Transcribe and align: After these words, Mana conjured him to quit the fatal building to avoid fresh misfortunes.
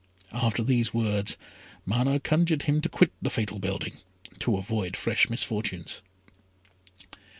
After 0.33 0.63
these 0.63 0.95
words, 0.95 1.37
Mana 1.85 2.19
conjured 2.19 2.63
him 2.63 2.81
to 2.81 2.89
quit 2.89 3.11
the 3.21 3.29
fatal 3.29 3.59
building 3.59 3.97
to 4.39 4.57
avoid 4.57 4.97
fresh 4.97 5.29
misfortunes. 5.29 6.01